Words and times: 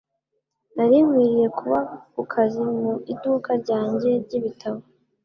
Nari 0.75 0.97
nkwiriye 1.05 1.47
kuba 1.57 1.79
ku 2.13 2.21
kazi 2.31 2.61
mu 2.79 2.91
iduka 3.13 3.51
ryanjye 3.61 4.09
ry'ibitabo 4.23 4.79